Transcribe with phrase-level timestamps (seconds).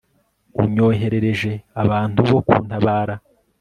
[0.61, 1.51] unyoherereje
[1.81, 3.15] abantu bo kuntabara